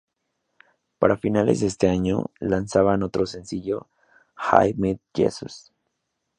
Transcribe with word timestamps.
Para 0.97 1.15
finales 1.15 1.77
de 1.77 1.87
año, 1.87 2.25
lanzaban 2.39 3.03
otro 3.03 3.27
sencillo: 3.27 3.87
I've 4.51 4.73
Met 4.79 4.99
Jesus. 5.13 5.71